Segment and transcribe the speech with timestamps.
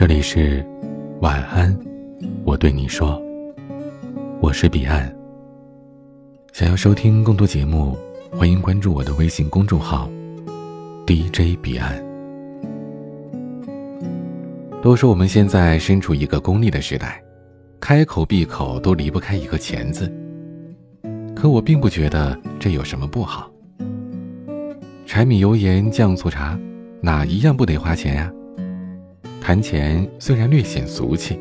[0.00, 0.64] 这里是
[1.20, 1.78] 晚安，
[2.42, 3.22] 我对你说，
[4.40, 5.14] 我是彼岸。
[6.54, 7.98] 想要收听更多节目，
[8.32, 10.10] 欢迎关注我的微信公众号
[11.06, 12.02] DJ 彼岸。
[14.80, 17.22] 都说我们现在身处一个功利的时代，
[17.78, 20.10] 开口闭口都离不开一个钱字。
[21.36, 23.50] 可我并不觉得这有什么不好。
[25.04, 26.58] 柴米油盐酱醋茶，
[27.02, 28.32] 哪一样不得花钱呀？
[29.40, 31.40] 谈钱虽然略显俗气，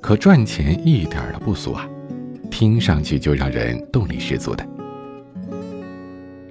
[0.00, 1.86] 可赚钱一点都不俗啊，
[2.50, 4.66] 听上去就让人动力十足的。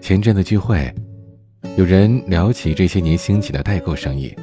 [0.01, 0.93] 前阵子聚会，
[1.77, 4.35] 有人聊起这些年兴起的代购生意，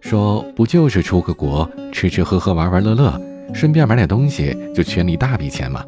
[0.00, 3.18] 说不就是出个国吃吃喝喝玩玩乐乐，
[3.54, 5.84] 顺便买点东西就圈了一大笔钱吗？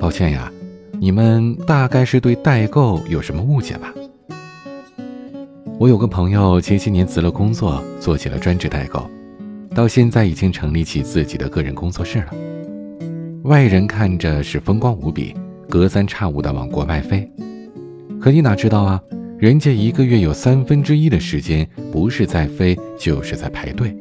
[0.00, 0.52] 抱歉呀，
[1.00, 3.94] 你们大概是对代购有什么误解吧？
[5.76, 9.10] 我有个朋友，前些年辞了工作，做起了专职代购，
[9.74, 12.32] 到现在已经成立起自己的个人工作室了。
[13.42, 15.34] 外人看着是风光无比，
[15.68, 17.28] 隔三差五的往国外飞，
[18.20, 19.02] 可你哪知道啊？
[19.36, 23.94] 人家一个月有三分之一的时间不是在飞，就是在排队，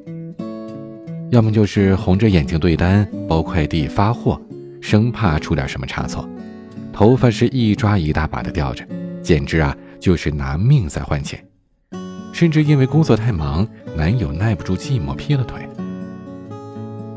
[1.31, 4.39] 要么就是红着眼睛对单、包快递、发货，
[4.79, 6.29] 生怕出点什么差错，
[6.93, 8.85] 头发是一抓一大把的掉着，
[9.23, 11.43] 简直啊就是拿命在换钱。
[12.33, 15.61] 甚至因为工作太忙，男友耐不住寂寞劈了腿。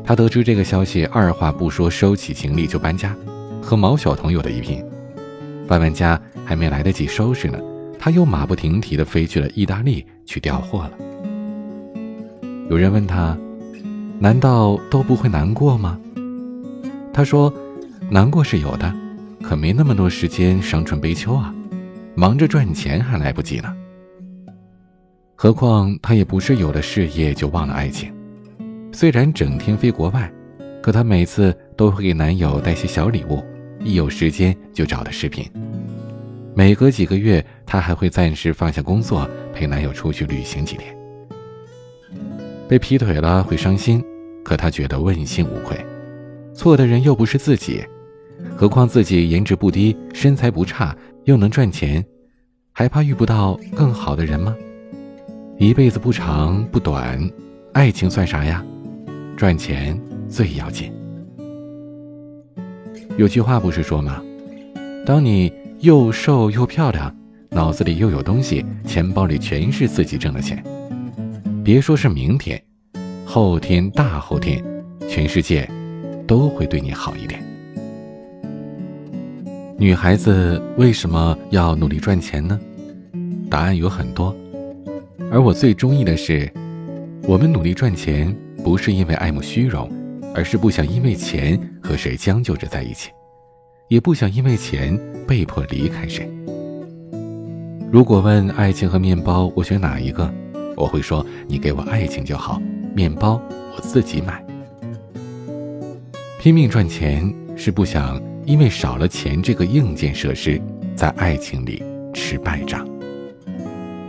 [0.05, 3.13] 她得知这个消息，二话不说收起行李就搬家，
[3.61, 4.81] 和毛晓彤有的一拼。
[5.67, 7.59] 搬完家还没来得及收拾呢，
[7.99, 10.91] 她又马不停蹄地飞去了意大利去调货了。
[12.69, 13.35] 有人问她，
[14.19, 15.99] 难道都不会难过吗？
[17.11, 17.51] 她说，
[18.09, 18.93] 难过是有的，
[19.41, 21.53] 可没那么多时间伤春悲秋啊，
[22.15, 23.75] 忙着赚钱还来不及呢。
[25.39, 28.11] 何况她也不是有了事业就忘了爱情，
[28.91, 30.33] 虽然整天飞国外，
[30.81, 33.43] 可她每次都会给男友带些小礼物，
[33.83, 35.47] 一有时间就找他视频。
[36.55, 40.97] 每隔几个月，她还会暂时放下工作，陪男友出去旅行几天。
[42.67, 44.03] 被劈腿了会伤心，
[44.43, 45.77] 可她觉得问心无愧，
[46.51, 47.85] 错的人又不是自己，
[48.55, 52.03] 何况自己颜值不低，身材不差，又能赚钱，
[52.71, 54.55] 还怕遇不到更好的人吗？
[55.59, 57.19] 一辈子不长不短，
[57.73, 58.63] 爱情算啥呀？
[59.35, 60.93] 赚钱最要紧。
[63.17, 64.21] 有句话不是说吗？
[65.03, 67.11] 当你又瘦又漂亮，
[67.49, 70.63] 脑子里又有东西，钱包里全是自己挣的钱，
[71.63, 72.61] 别说是明天，
[73.25, 74.63] 后天、大后天，
[75.09, 75.67] 全世界
[76.27, 77.43] 都会对你好一点。
[79.79, 82.59] 女孩子为什么要努力赚钱呢？
[83.49, 84.35] 答案有很多。
[85.31, 86.49] 而我最中意的是，
[87.23, 88.33] 我们努力赚钱，
[88.63, 89.91] 不是因为爱慕虚荣，
[90.33, 93.09] 而是不想因为钱和谁将就着在一起，
[93.89, 94.97] 也不想因为钱
[95.27, 96.29] 被迫离开谁。
[97.91, 100.33] 如果问爱情和面包，我选哪一个？
[100.75, 102.61] 我会说，你给我爱情就好，
[102.93, 103.41] 面包
[103.75, 104.43] 我自己买。
[106.39, 110.61] 拼命赚钱是不想因为少了钱这个硬件设施，
[110.95, 112.87] 在爱情里吃败仗。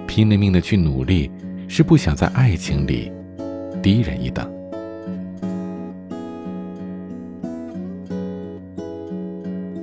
[0.08, 1.30] 拼了命的去努力，
[1.68, 3.12] 是不想在爱情里
[3.82, 4.50] 低人一等。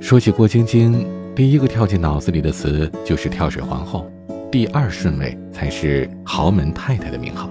[0.00, 4.10] 说起郭晶晶，第一个跳进脑子里的词就是跳水皇后，
[4.50, 7.48] 第二顺位才是豪门太太的名号。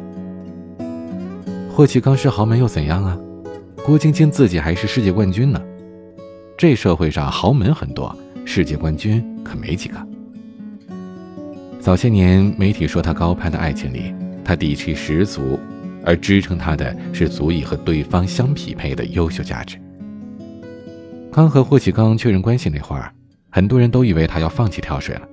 [1.72, 3.18] 霍启刚是豪门又怎样啊？
[3.86, 5.62] 郭晶晶自己还是世界冠军呢。
[6.58, 8.14] 这社会上豪门很多，
[8.46, 9.96] 世界冠军可没几个。
[11.86, 14.12] 早些年，媒体说他高攀的爱情里，
[14.44, 15.60] 他底气十足，
[16.04, 19.78] 而支撑他的是足以和对方相匹配的优秀价值。
[21.32, 23.14] 刚和霍启刚确认关系那会儿，
[23.52, 25.30] 很多人都以为他要放弃跳水了，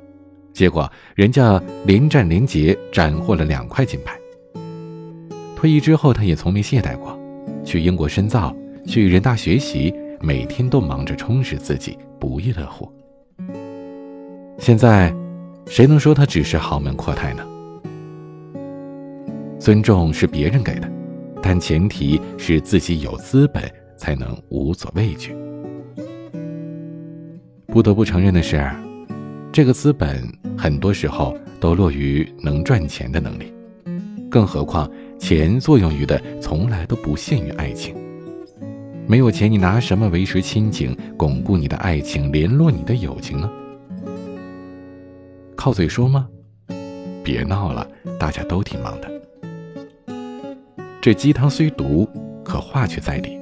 [0.53, 4.15] 结果人家连战连捷，斩获了两块金牌。
[5.57, 7.19] 退役之后，他也从没懈怠过，
[7.65, 8.55] 去英国深造，
[8.87, 9.91] 去人大学习，
[10.21, 12.93] 每天都忙着充实自己，不亦乐乎。
[14.59, 15.10] 现在。
[15.66, 17.47] 谁能说他只是豪门阔太呢？
[19.59, 20.91] 尊重是别人给的，
[21.41, 23.62] 但前提是自己有资本
[23.97, 25.34] 才能无所畏惧。
[27.68, 28.68] 不得不承认的是，
[29.53, 30.22] 这个资本
[30.59, 33.53] 很多时候都落于能赚钱的能力，
[34.28, 37.94] 更何况钱作用于的从来都不限于爱情。
[39.06, 43.50] 没有钱，你拿什么维持亲情、巩固你的爱情、联络你的友情呢？
[45.62, 46.28] 靠嘴说吗？
[47.22, 47.86] 别闹了，
[48.18, 49.09] 大家都挺忙的。
[51.00, 52.04] 这鸡汤虽毒，
[52.44, 53.38] 可话却在理。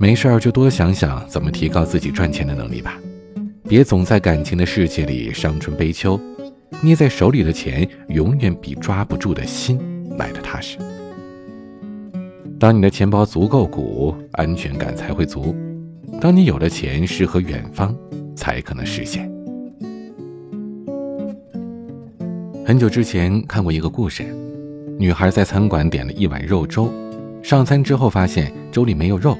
[0.00, 2.98] 没事儿就多想想怎么提高自己赚钱的能力吧，
[3.68, 6.18] 别总在感情的世界里伤春悲秋。
[6.82, 9.78] 捏在手里的钱，永远比抓不住的心
[10.18, 10.76] 来的踏实。
[12.58, 15.54] 当你的钱包足够鼓，安全感才会足。
[16.20, 17.96] 当你有了钱，诗和远方
[18.34, 19.32] 才可能实现。
[22.66, 24.24] 很久之前看过一个故事，
[24.98, 26.90] 女孩在餐馆点了一碗肉粥，
[27.42, 29.36] 上餐之后发现粥里没有肉，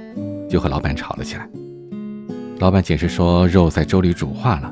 [0.46, 1.48] 就和老板吵了起来。
[2.58, 4.70] 老板解释说肉在粥里煮化了，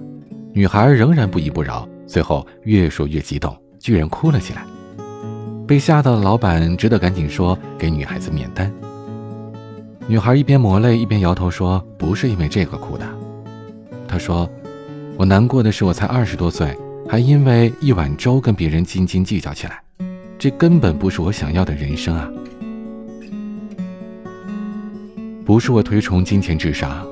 [0.52, 4.66] 女孩仍然不依不饶，最后越说越激动，居然哭了起来。
[5.66, 8.70] 被吓到的老板只得赶紧说给女孩子免单。
[10.06, 13.06] 女孩一边抹泪一边摇头说：“不是因为这个哭的。”
[14.06, 14.46] 她说
[15.16, 16.76] ：“我难过的是我才二十多岁，
[17.12, 19.82] 还因为一碗粥跟别人斤斤计较起来，
[20.38, 22.26] 这根本不是我想要的人生啊！
[25.44, 27.06] 不是我推崇金钱至上，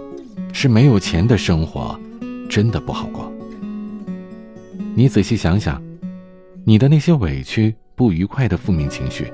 [0.54, 2.00] 是没有钱的生活
[2.48, 3.30] 真的不好过。
[4.94, 5.78] 你仔细想想，
[6.64, 9.30] 你的那些委屈、不愉快的负面情绪，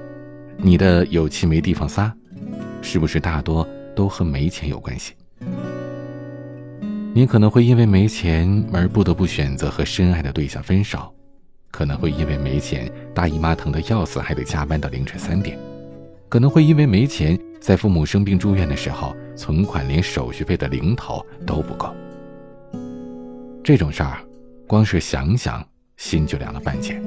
[0.56, 2.12] 你的有气没地方撒。”
[2.82, 3.64] 是不是大多
[3.94, 5.12] 都和没钱有关系？
[7.16, 11.10] 你可能会因为没钱而不得不选择和深爱的对象分手，
[11.70, 15.58] 可能会因为没钱大姨妈疼得要死还得加班到凌晨三点，
[16.28, 21.90] 可能会因为没钱在父母生病住院的时候存款连手续费的零头都不够。
[23.64, 24.18] 这种事儿，
[24.66, 25.66] 光是想想
[25.96, 27.00] 心就凉了半截。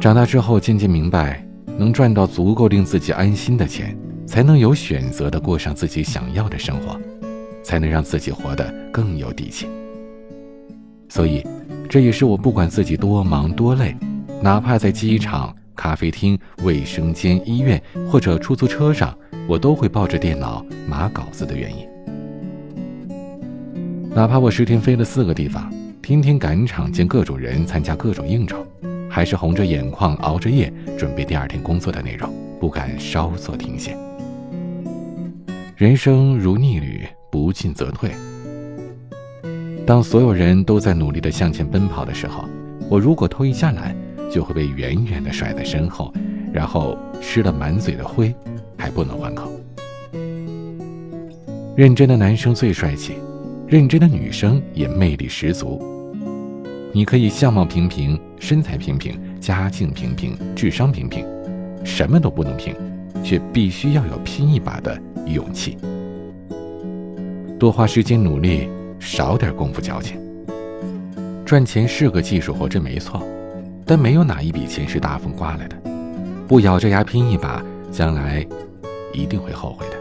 [0.00, 1.44] 长大之后渐渐明白。
[1.78, 3.96] 能赚到足够令自己安心的钱，
[4.26, 7.00] 才能有选择的过上自己想要的生活，
[7.68, 9.66] 才能让自己活得更有底气。
[11.10, 11.44] 所以，
[11.86, 13.94] 这也是我不管自己多忙多累，
[14.40, 17.78] 哪怕在机场、咖啡厅、卫生间、医院
[18.10, 19.14] 或者出租车上，
[19.46, 21.86] 我都会抱着电脑码稿子的原因。
[24.14, 28.66] 哪怕我十天飞了四个地方，天天赶场见各种人，参加各种应酬。
[29.10, 33.94] 还是红着眼眶熬着夜准备第二天工作的内容，不敢稍作停歇。
[35.76, 38.10] 人生如逆旅，不进则退。
[39.86, 42.44] 当所有人都在努力的向前奔跑的时候，
[42.90, 43.96] 我如果偷一下懒，
[44.30, 46.12] 就会被远远的甩在身后，
[46.52, 48.34] 然后吃了满嘴的灰，
[48.76, 49.50] 还不能还口。
[51.74, 53.14] 认真的男生最帅气，
[53.66, 55.80] 认真的女生也魅力十足。
[56.92, 61.24] 你可以相貌平平，身材平平，家境平平，智商平平，
[61.84, 62.74] 什么都不能平，
[63.22, 65.78] 却必须要有拼一把的勇气。
[67.58, 68.68] 多花时间努力，
[69.00, 70.16] 少点功夫矫情。
[71.44, 73.20] 赚钱是个技术活，这没错，
[73.84, 75.76] 但没有哪一笔钱是大风刮来的。
[76.46, 77.60] 不咬着牙拼一把，
[77.90, 78.46] 将来
[79.12, 79.96] 一定会后悔的。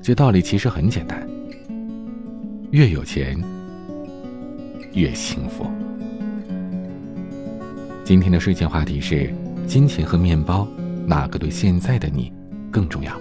[0.00, 1.28] 这道理其实很简单，
[2.70, 3.38] 越有钱。
[4.94, 5.66] 越幸福。
[8.04, 9.28] 今天的睡前话题是：
[9.66, 10.68] 金钱和面包，
[11.04, 12.32] 哪个对现在的你
[12.70, 13.12] 更重要？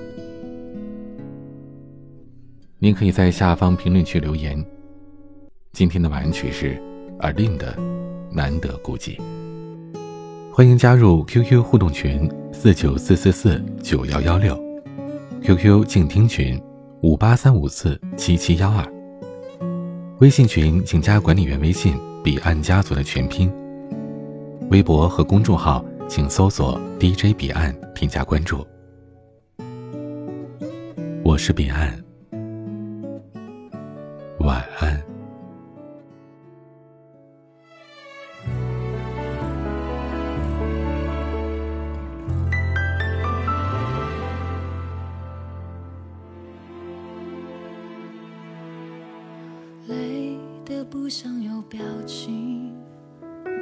[2.84, 4.62] 您可以在下方评论区留言。
[5.72, 6.78] 今天的晚安曲是
[7.20, 7.74] 尔令的
[8.30, 9.18] 《难得孤寂》。
[10.52, 14.62] 欢迎加入 QQ 互动群：四九四四四九幺幺六
[15.42, 16.62] ，QQ 静听群：
[17.02, 18.86] 五八三五四七七幺二。
[20.20, 23.50] 微信群请加管理员微信“彼岸家族”的全拼。
[24.72, 28.68] 微博和公众号请搜索 “DJ 彼岸”添加关注。
[31.24, 31.98] 我是彼岸，
[34.44, 35.02] 晚安。
[49.88, 52.74] 累得不想有表情，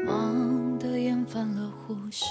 [0.05, 2.25] 忙得厌烦了呼吸，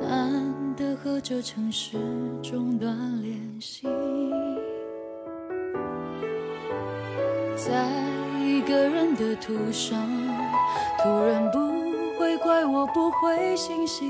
[0.00, 1.98] 难得和这城市
[2.42, 3.86] 中断联系，
[8.66, 9.96] 一个人的途上，
[11.00, 14.04] 突然不会怪我不回信息，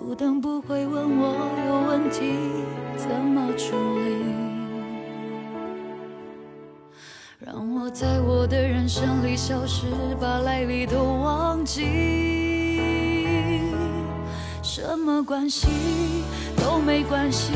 [0.00, 2.34] 路灯不会问我有问题
[2.96, 4.16] 怎么处理。
[7.38, 9.86] 让我在我的人生里消失，
[10.20, 11.86] 把来历都忘记。
[14.60, 15.68] 什么关系
[16.56, 17.52] 都没关系，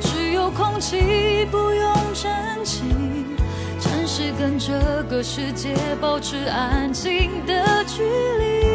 [0.00, 2.84] 只有空气不用珍惜。
[4.16, 4.72] 是跟这
[5.10, 8.04] 个世界保持安静的距
[8.38, 8.73] 离。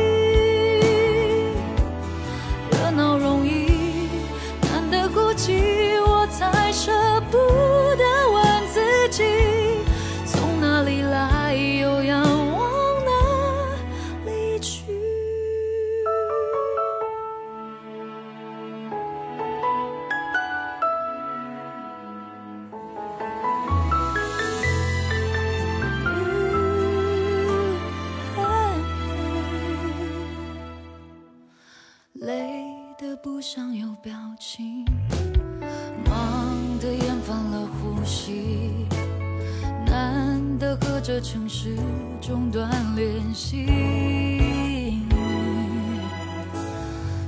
[41.01, 41.75] 这城市
[42.19, 43.65] 中断联系。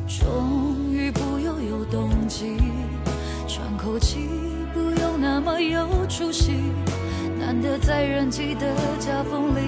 [0.08, 2.58] 终于不又有动机，
[3.48, 4.28] 喘口气
[4.74, 6.54] 不用那么有出息，
[7.40, 9.62] 难得在人际的夹缝里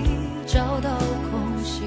[0.45, 0.97] 找到
[1.31, 1.83] 空隙，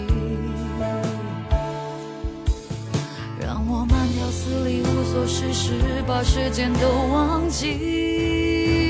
[3.41, 5.75] 让我慢条斯理无所事事，
[6.07, 8.86] 把时间都忘记，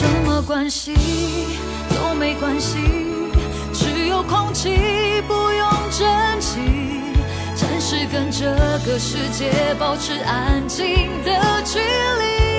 [0.00, 0.94] 什么关系
[1.90, 2.78] 都没关系，
[3.70, 4.70] 只有空气
[5.28, 6.58] 不用珍惜。
[7.54, 8.46] 暂时跟这
[8.86, 12.49] 个世界保持安静的距离，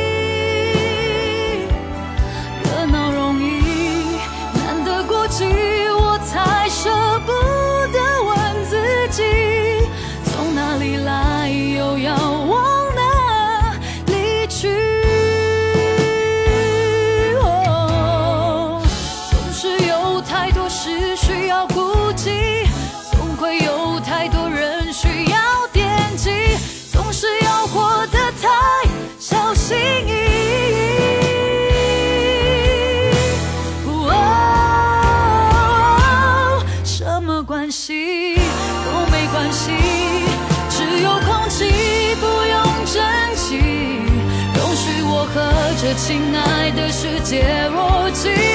[46.11, 47.41] 亲爱的世界
[47.71, 48.50] 我记